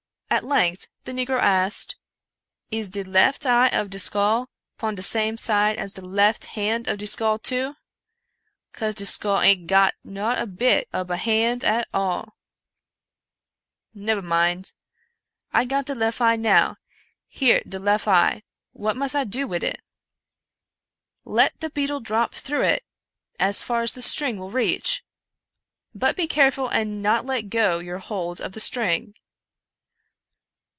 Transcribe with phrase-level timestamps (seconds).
[0.33, 1.97] At length the negro asked:
[2.33, 6.41] *' Is de lef eye of de skull pon de same side as de lef
[6.45, 7.75] hand of de skull too r—
[8.71, 12.37] cause de skull aint got not a bit ob a hand at all—
[13.93, 14.71] nebber mind!
[15.51, 16.77] I got de lef eye now—
[17.35, 18.43] ^here de lef eye!
[18.71, 19.81] what mus do wid it?""
[21.39, 22.85] Let the beetle drop through it,
[23.37, 25.03] as far as the string will reach—
[26.01, 29.15] but be careful and not let go your hold of the string."